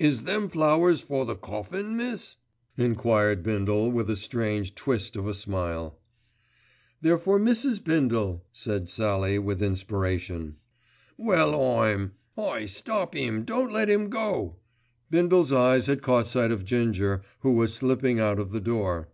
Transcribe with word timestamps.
"Is 0.00 0.24
them 0.24 0.48
flowers 0.48 1.00
for 1.00 1.24
the 1.24 1.36
coffin, 1.36 1.96
miss," 1.96 2.34
enquired 2.76 3.44
Bindle, 3.44 3.92
with 3.92 4.10
a 4.10 4.16
strange 4.16 4.74
twist 4.74 5.14
of 5.14 5.28
a 5.28 5.32
smile. 5.32 5.96
"They're 7.02 7.16
for 7.20 7.38
Mrs. 7.38 7.84
Bindle," 7.84 8.44
said 8.52 8.90
Sallie 8.90 9.38
with 9.38 9.62
inspiration. 9.62 10.56
"Well, 11.16 11.54
I'm— 11.78 12.14
Hi, 12.34 12.66
stop 12.66 13.14
'im, 13.14 13.44
don't 13.44 13.72
let 13.72 13.88
'im 13.88 14.10
go." 14.10 14.56
Bindle's 15.08 15.52
eyes 15.52 15.86
had 15.86 16.02
caught 16.02 16.26
sight 16.26 16.50
of 16.50 16.64
Ginger, 16.64 17.22
who 17.42 17.52
was 17.52 17.72
slipping 17.72 18.18
out 18.18 18.40
of 18.40 18.50
the 18.50 18.58
door. 18.60 19.08